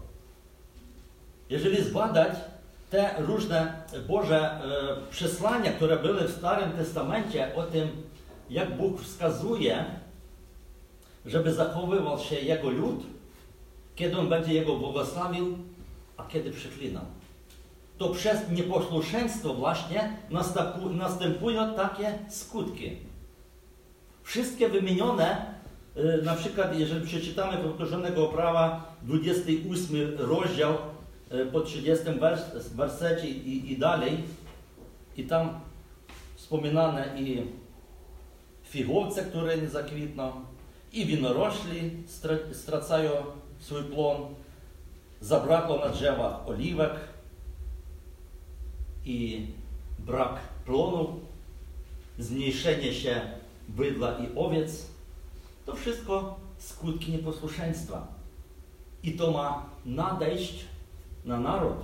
[1.50, 2.38] Jeżeli zbadać
[2.90, 4.60] te różne Boże e,
[5.10, 7.88] przesłania, które były w Starym Testamencie o tym,
[8.50, 9.84] jak Bóg wskazuje,
[11.26, 13.00] żeby zachowywał się Jego lud,
[13.96, 15.58] kiedy On będzie Jego błogosławił,
[16.16, 17.04] a kiedy przeklinał.
[17.98, 20.12] To przez nieposłuszeństwo właśnie
[20.90, 22.96] następują takie skutki.
[24.22, 25.54] Wszystkie wymienione,
[25.96, 30.74] e, na przykład jeżeli przeczytamy powtórzonego prawa 28 rozdział
[31.30, 32.04] e, po 30
[32.74, 34.18] wersecie i, i dalej,
[35.16, 35.60] i tam
[36.36, 37.42] wspominane i
[38.64, 40.32] figowce, które nie zakwitną,
[40.92, 42.02] i winorośli
[42.52, 43.10] stracają
[43.58, 44.34] swój plon,
[45.20, 46.92] zabrakło na drzewach oliwek
[49.04, 49.46] i
[49.98, 51.20] brak plonu,
[52.18, 53.20] zmniejszenie się
[53.68, 54.86] bydła i owiec,
[55.66, 58.06] to wszystko skutki nieposłuszeństwa.
[59.02, 60.64] I to ma nadejść
[61.28, 61.78] na naród.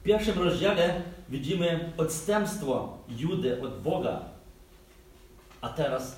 [0.00, 4.20] W pierwszym rozdziale widzimy odstępstwo Judy od Boga.
[5.60, 6.16] A teraz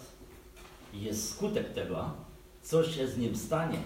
[0.92, 2.10] jest skutek tego,
[2.62, 3.78] co się z nim stanie.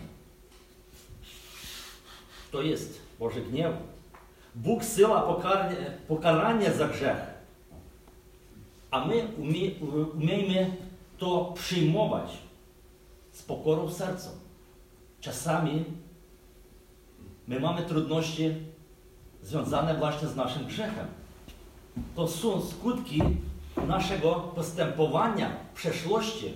[2.53, 3.73] To jest Boży gniew.
[4.55, 5.77] Bóg syła pokaranie,
[6.09, 7.19] pokaranie za grzech.
[8.91, 9.71] A my umie,
[10.15, 10.77] umiejmy
[11.19, 12.39] to przyjmować
[13.33, 14.31] z pokorą w sercu.
[15.21, 15.85] Czasami
[17.51, 18.55] my mamy trudności
[19.43, 21.07] związane właśnie z naszym grzechem.
[22.17, 23.23] To są skutki
[23.87, 26.53] naszego postępowania w przeszłości.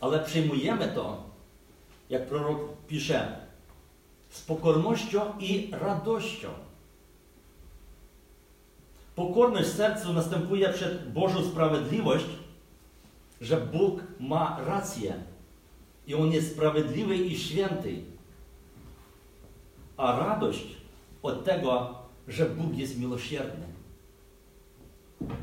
[0.00, 1.22] Ale przyjmujemy to,
[2.10, 3.40] jak prorok pisze,
[4.28, 6.48] z pokornością i radością.
[9.14, 12.26] Pokorność sercu następuje przed Bożą sprawiedliwość,
[13.40, 15.14] że Bóg ma rację
[16.06, 18.19] i On jest sprawiedliwy i święty.
[20.00, 20.64] A radość
[21.22, 21.94] od tego,
[22.28, 23.66] że Bóg jest miłosierny.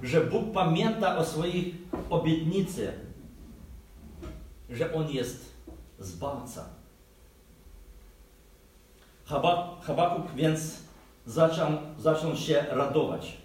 [0.03, 1.75] Że Bóg pamięta o swoich
[2.09, 2.93] obietnicach.
[4.69, 5.53] Że On jest
[5.99, 6.65] Zbawca.
[9.81, 10.79] Habakuk więc
[11.25, 13.37] zaczął, zaczął się radować.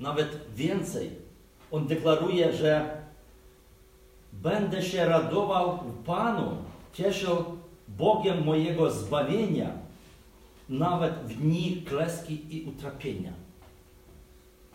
[0.00, 1.10] Nawet więcej.
[1.70, 3.02] On deklaruje, że
[4.32, 6.56] będę się radował w Panu,
[6.92, 7.44] cieszył
[7.96, 9.70] Bogiem mojego zbawienia,
[10.68, 13.32] nawet w dni kleski i utrapienia.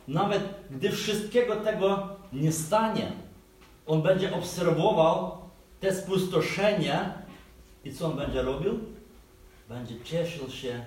[0.07, 3.11] Nawet gdy wszystkiego tego nie stanie,
[3.87, 5.37] on będzie obserwował
[5.79, 7.13] te spustoszenie
[7.85, 8.79] i co on będzie robił?
[9.69, 10.85] Będzie cieszył się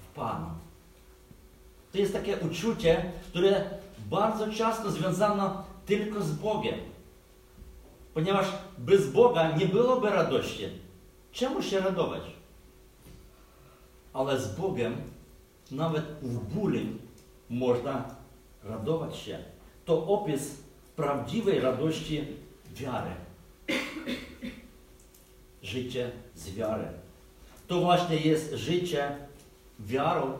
[0.00, 0.46] w Panu.
[1.92, 3.64] To jest takie uczucie, które
[4.10, 6.74] bardzo często związano tylko z Bogiem.
[8.14, 8.46] Ponieważ
[8.78, 10.85] bez Boga nie byłoby radości.
[11.36, 12.22] Czemu się radować?
[14.12, 14.96] Ale z Bogiem
[15.70, 16.80] nawet w bólu
[17.50, 18.14] można
[18.64, 19.38] radować się.
[19.84, 20.56] To opis
[20.96, 22.24] prawdziwej radości
[22.74, 23.10] wiary.
[25.62, 26.88] Życie z wiary.
[27.68, 29.16] To właśnie jest życie
[29.80, 30.38] wiarą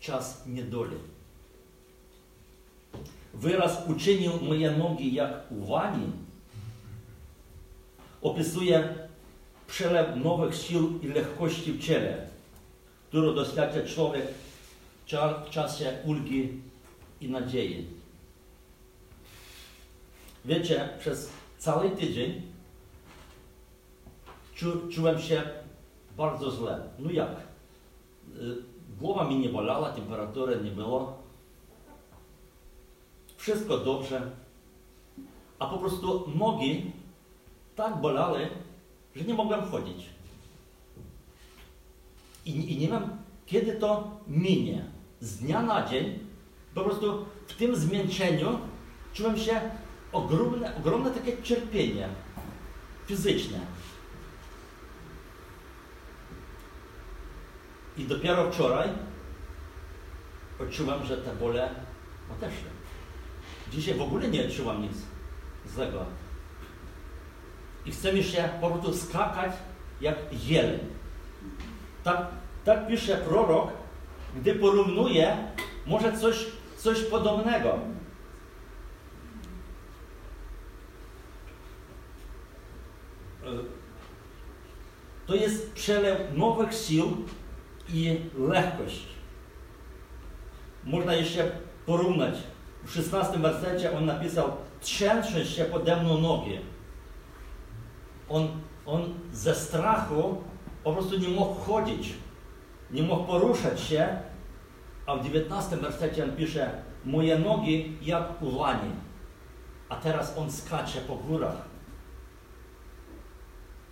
[0.00, 0.96] czas niedoli.
[3.34, 6.12] Wyraz uczynił moje nogi jak uwani
[8.22, 8.94] opisuje
[9.72, 12.26] przelew nowych sił i lekkości w ciele,
[13.08, 14.26] którą doświadcza człowiek
[15.46, 16.60] w czasie ulgi
[17.20, 17.86] i nadziei.
[20.44, 22.42] Wiecie, przez cały tydzień
[24.54, 25.42] czu, czułem się
[26.16, 26.80] bardzo źle.
[26.98, 27.30] No jak?
[28.36, 28.56] Y,
[29.00, 31.18] głowa mi nie bolała, temperatury nie było.
[33.36, 34.30] Wszystko dobrze.
[35.58, 36.92] A po prostu nogi
[37.76, 38.48] tak bolały,
[39.16, 40.06] że nie mogłem chodzić.
[42.46, 43.02] I, I nie wiem,
[43.46, 44.84] kiedy to minie.
[45.20, 46.18] Z dnia na dzień
[46.74, 48.58] po prostu w tym zmęczeniu
[49.12, 49.60] czułem się
[50.12, 52.08] ogromne, ogromne takie cierpienie
[53.06, 53.58] fizyczne.
[57.96, 58.88] I dopiero wczoraj
[60.60, 61.74] odczuwam, że te bóle
[62.36, 62.70] odeszły.
[63.72, 64.92] Dzisiaj w ogóle nie odczuwam nic
[65.74, 66.04] złego.
[67.86, 69.52] I chcemy się po prostu skakać
[70.00, 70.80] jak jeleń.
[72.04, 72.26] Tak,
[72.64, 73.68] tak pisze prorok,
[74.36, 75.36] gdy porównuje
[75.86, 76.46] może coś,
[76.78, 77.78] coś podobnego.
[85.26, 87.16] To jest przelew nowych sił
[87.88, 89.06] i lekkość.
[90.84, 91.50] można jeszcze
[91.86, 92.34] porównać.
[92.84, 96.58] W 16 wersecie on napisał, trzęsą się pode mną nogi.
[98.32, 98.48] On,
[98.86, 100.42] on ze strachu
[100.84, 102.12] po prostu nie mógł chodzić,
[102.90, 104.20] nie mógł poruszać się,
[105.06, 106.70] a w 19 wersecie on pisze,
[107.04, 108.90] moje nogi jak u lani,
[109.88, 111.56] a teraz on skacze po górach.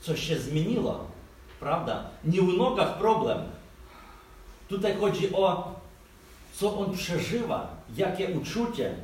[0.01, 1.07] Coś się zmieniło,
[1.61, 2.05] prawda?
[2.24, 3.38] Nie w nogach problem.
[4.68, 5.74] Tutaj chodzi o
[6.53, 8.95] co on przeżywa, jakie uczucie.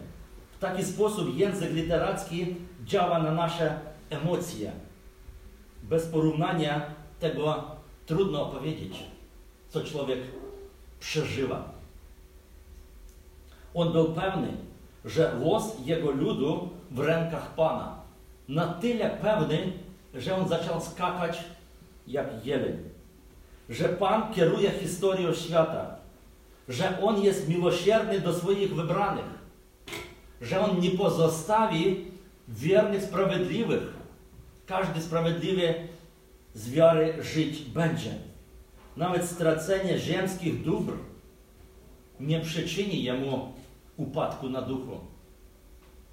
[0.56, 3.80] W taki sposób język literacki działa na nasze
[4.10, 4.72] emocje.
[5.88, 7.64] Bez porównania tego
[8.06, 9.04] trudno opowiedzieć,
[9.68, 10.18] co człowiek
[11.00, 11.72] przeżywa.
[13.74, 14.48] On był pewny,
[15.04, 17.96] że los jego ludu w rękach Pana.
[18.48, 19.72] Na tyle pewny,
[20.14, 21.44] że on zaczął skakać
[22.06, 22.78] jak jeleń.
[23.68, 25.96] Że Pan kieruje historią świata.
[26.68, 29.46] Że On jest miłosierny do swoich wybranych.
[30.40, 32.04] Że On nie pozostawi
[32.48, 33.95] wiernych, sprawiedliwych.
[34.66, 35.74] Każdy sprawiedliwy
[36.54, 38.14] z wiary żyć będzie.
[38.96, 40.92] Nawet stracenie ziemskich dóbr
[42.20, 43.52] nie przyczyni jemu
[43.96, 45.00] upadku na duchu.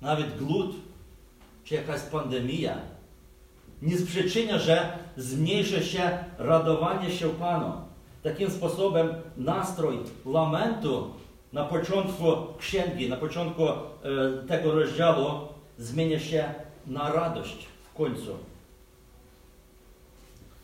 [0.01, 0.76] Nawet głód
[1.64, 2.78] czy jakaś pandemia
[3.82, 7.72] nie sprzyczynia, że zmniejszy się radowanie się Panu.
[8.24, 11.14] Takim sposobem nastrój lamentu
[11.54, 12.26] na początku
[12.60, 13.74] księgi, na początku e,
[14.47, 15.39] tego rozdziału
[15.78, 16.54] zmienia się
[16.88, 18.37] na radość w końcu.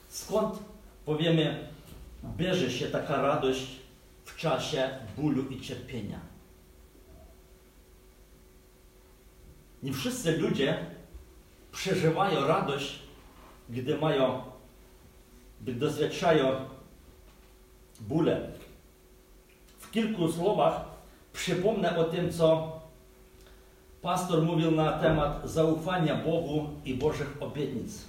[0.07, 0.59] Skąd,
[1.05, 1.67] powiemy,
[2.37, 3.67] bierze się taka radość
[4.25, 6.19] w czasie bólu i cierpienia?
[9.83, 10.85] Nie wszyscy ludzie
[11.71, 12.99] przeżywają radość,
[13.69, 14.41] gdy mają,
[15.61, 16.65] gdy doświadczają
[17.99, 18.51] bóle.
[19.79, 20.85] W kilku słowach
[21.33, 22.78] przypomnę o tym, co
[24.01, 28.05] pastor mówił na temat zaufania Bogu i Bożych obietnic.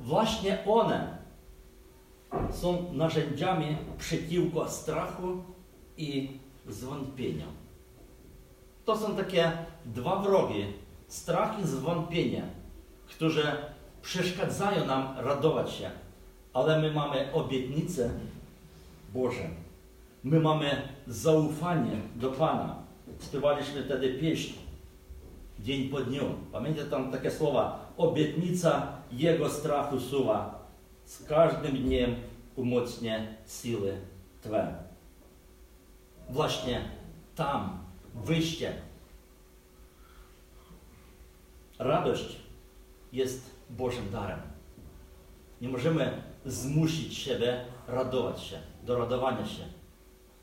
[0.00, 1.18] Właśnie one
[2.50, 5.36] są narzędziami przeciwko strachu
[5.96, 7.46] i zwątpieniu.
[8.84, 9.52] To są takie
[9.84, 10.64] dwa wrogi,
[11.08, 12.42] strach i zwątpienie,
[13.06, 13.56] które
[14.02, 15.90] przeszkadzają nam radować się.
[16.52, 18.10] Ale my mamy obietnicę
[19.14, 19.48] Boże.
[20.24, 22.85] My mamy zaufanie do Pana.
[23.20, 24.54] Śpiewaliśmy wtedy pieśń
[25.60, 26.22] dzień po dniu.
[26.52, 27.92] Pamiętacie tam takie słowa?
[27.96, 30.66] Obietnica Jego strachu suwa.
[31.04, 32.14] Z każdym dniem
[32.56, 33.98] umocnie siły
[34.42, 34.74] Twe.
[36.30, 36.80] Właśnie
[37.34, 37.78] tam
[38.14, 38.72] wyjście.
[41.78, 42.36] Radość
[43.12, 44.40] jest Bożym darem.
[45.60, 49.62] Nie możemy zmusić siebie radować się, do radowania się.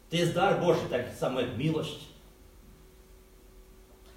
[0.10, 2.13] To jest dar Boży, tak samo jak miłość.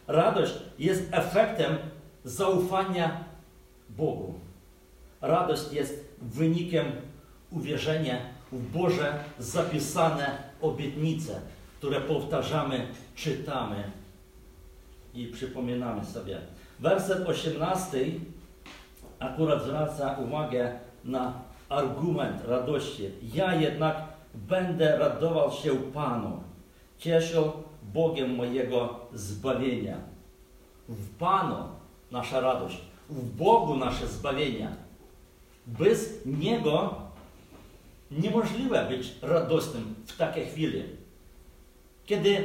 [0.07, 1.77] Radość jest efektem
[2.25, 3.25] zaufania
[3.91, 4.35] Bogu.
[5.21, 6.87] Radość jest wynikiem
[7.51, 8.17] uwierzenia
[8.53, 11.41] w Boże zapisane obietnice,
[11.79, 13.91] które powtarzamy, czytamy
[15.15, 16.39] i przypominamy sobie.
[16.81, 17.99] Werset 18
[19.19, 21.33] akurat zwraca uwagę na
[21.69, 23.11] argument radości.
[23.35, 23.97] Ja jednak
[24.35, 26.43] będę radował się Panu,
[26.99, 27.53] cieszył
[27.97, 30.01] Bogiem mojego zbawienia.
[30.89, 31.57] W Panu
[32.11, 32.81] nasza radość,
[33.11, 34.77] w Bogu nasze zbawienie.
[35.67, 36.95] Bez Niego
[38.11, 40.83] niemożliwe być radosnym w takiej chwili.
[42.07, 42.45] Kiedy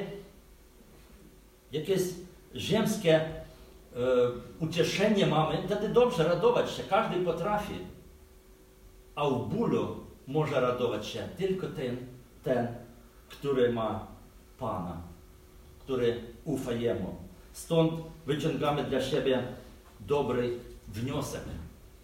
[1.71, 2.01] jakieś
[2.55, 3.29] ziemskie e,
[4.59, 7.73] ucieszenie mamy, wtedy dobrze radować się, każdy potrafi.
[9.15, 9.95] A w bólu
[10.27, 11.97] może radować się tylko ten,
[12.43, 12.67] ten,
[13.29, 14.07] który ma
[14.59, 15.10] Pana,
[15.91, 17.15] który ufa Jemu.
[17.53, 17.93] Stąd
[18.25, 19.43] wyciągamy dla siebie
[19.99, 21.41] dobry wniosek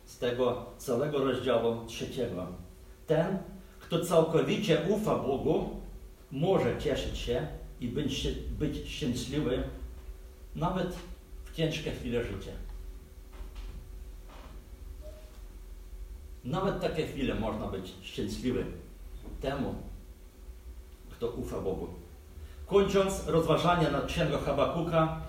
[0.05, 2.47] z tego całego rozdziału trzeciego.
[3.07, 3.37] Ten,
[3.79, 5.69] kto całkowicie ufa Bogu,
[6.31, 7.47] może cieszyć się
[7.81, 8.27] i być,
[8.59, 9.63] być szczęśliwy
[10.55, 10.95] nawet
[11.45, 12.51] w ciężkie chwile życia.
[16.43, 18.65] Nawet takie chwile można być szczęśliwy
[19.41, 19.75] temu,
[21.11, 22.06] kto ufa Bogu.
[22.67, 25.21] Kończąc rozważania nad księgą Habakuka,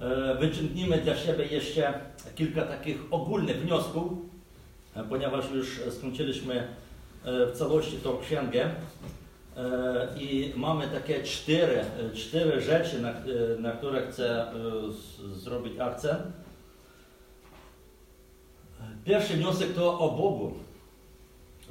[0.00, 2.00] e, wyciągnijmy dla siebie jeszcze
[2.34, 4.12] kilka takich ogólnych wniosków,
[4.96, 6.66] e, ponieważ już skończyliśmy e,
[7.46, 8.70] w całości tą księgę
[10.16, 13.14] i mamy takie cztery, cztery rzeczy, na,
[13.58, 14.46] na które chcę
[15.32, 16.22] zrobić akcent.
[19.04, 20.54] Pierwszy wniosek to o Bogu.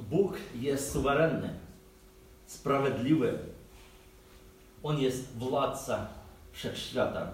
[0.00, 1.50] Bóg jest suwerenny,
[2.46, 3.38] sprawiedliwy,
[4.86, 6.06] On jest władca
[6.52, 7.28] wszechświata.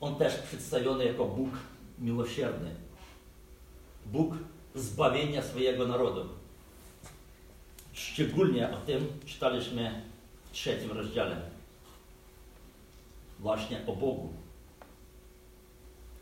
[0.00, 1.50] On też przedstawiony jako Bóg
[1.98, 2.74] miłosierny.
[4.06, 4.34] Bóg
[4.74, 6.28] zbawienia swojego narodu.
[7.92, 10.02] Szczególnie o tym czytaliśmy
[10.44, 11.36] w trzecim rozdziale.
[13.38, 14.32] Właśnie o Bogu.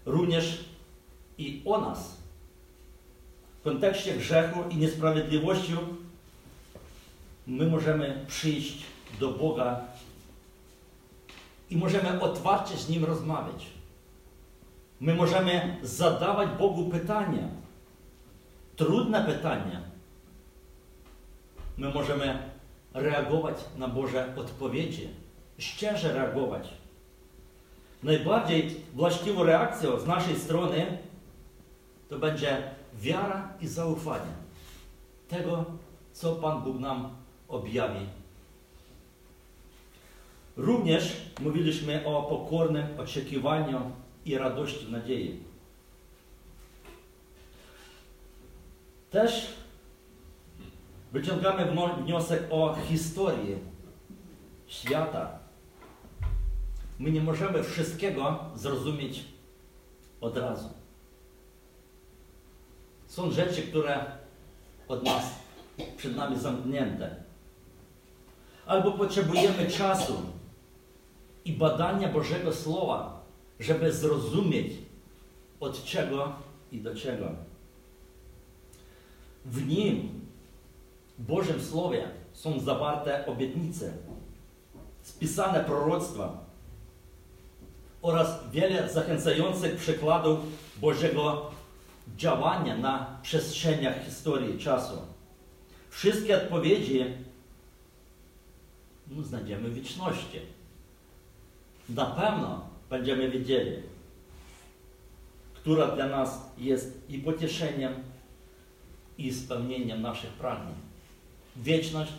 [0.07, 0.65] Również
[1.39, 2.17] i o nas.
[3.61, 5.73] W kontekście grzechu i niesprawiedliwości
[7.47, 9.81] my możemy przyjść do Boga
[11.71, 13.67] i możemy otwarcie z Nim rozmawiać.
[15.01, 17.49] My możemy zadawać Bogu pytania,
[18.77, 19.81] trudne pytania.
[21.77, 22.39] My możemy
[22.95, 25.09] reagować na Boże odpowiedzi,
[25.59, 26.69] szczerze reagować.
[28.03, 30.99] Najbardziej właściwą reakcją z naszej strony
[32.09, 32.63] to będzie
[32.95, 34.33] wiara i zaufanie
[35.29, 35.65] tego,
[36.13, 37.09] co Pan Bóg nam
[37.49, 38.07] objawi.
[40.59, 43.93] Również mówiliśmy o pokornym oczekiwaniu
[44.25, 45.41] i radości nadziei.
[49.11, 49.55] Też
[51.13, 51.67] wyciągamy
[52.03, 53.57] wniosek o historii
[54.67, 55.39] świata.
[56.99, 59.25] My nie możemy wszystkiego zrozumieć
[60.21, 60.69] od razu.
[63.07, 64.05] Są rzeczy, które
[64.89, 65.25] od nas,
[65.97, 67.17] przed nami zamknięte.
[68.67, 70.38] Albo potrzebujemy czasu
[71.49, 73.25] i badania Bożego Słowa,
[73.61, 74.73] żeby zrozumieć
[75.61, 76.33] od czego
[76.73, 77.31] i do czego.
[79.45, 80.09] W nim,
[81.19, 83.93] w Bożym Słowie, są zawarte obietnice,
[85.03, 86.45] spisane proroctwa
[88.03, 90.39] oraz wiele zachęcających przykładów
[90.81, 91.51] Bożego
[92.17, 94.95] działania na przestrzeniach historii czasu.
[95.91, 97.05] Wszystkie odpowiedzi
[99.11, 100.58] no, znajdziemy w wieczności.
[101.89, 103.83] Na pewno będziemy wiedzieli,
[105.55, 107.95] która dla nas jest i pocieszeniem,
[109.19, 110.75] i spełnieniem naszych pragnień.
[111.57, 112.13] Wieczność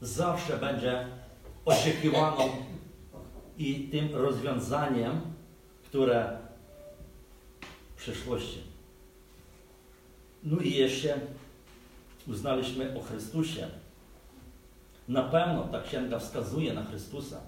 [0.00, 1.06] zawsze będzie
[1.64, 2.48] oczekiwaną
[3.58, 5.20] i tym rozwiązaniem,
[5.84, 6.38] które
[7.96, 8.58] w przyszłości.
[10.42, 11.20] No i jeszcze
[12.28, 13.68] uznaliśmy o Chrystusie.
[15.08, 17.40] Na pewno ta księga wskazuje na Chrystusa.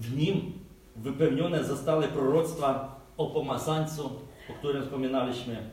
[0.00, 0.52] W nim
[0.96, 4.06] wypełnione zostały proroctwa o pomazańcu,
[4.50, 5.70] o którym wspominaliśmy.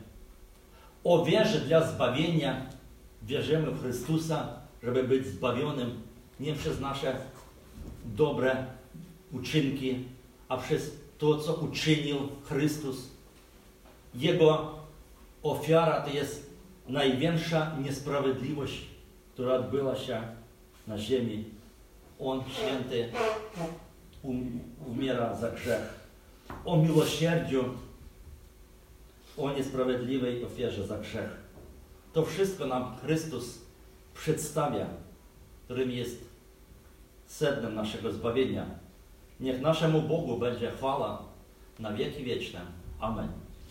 [1.04, 2.66] O wierze dla zbawienia.
[3.22, 4.48] Wierzymy w Chrystusa,
[4.82, 6.00] żeby być zbawionym
[6.40, 7.16] nie przez nasze
[8.04, 8.66] dobre
[9.32, 10.04] uczynki,
[10.48, 13.08] a przez to, co uczynił Chrystus.
[14.14, 14.74] Jego
[15.42, 16.50] ofiara to jest
[16.88, 18.86] największa niesprawiedliwość,
[19.34, 20.22] która odbyła się
[20.86, 21.44] na ziemi.
[22.20, 23.08] On, święty,
[24.86, 26.02] umiera za grzech.
[26.64, 27.64] O miłosierdziu,
[29.36, 31.42] o niesprawiedliwej ofierze za grzech.
[32.12, 33.58] To wszystko nam Chrystus
[34.14, 34.86] przedstawia,
[35.64, 36.24] którym jest
[37.26, 38.66] sednem naszego zbawienia.
[39.40, 41.22] Niech naszemu Bogu będzie chwała
[41.78, 42.60] na wieki wieczne.
[43.00, 43.41] Amen.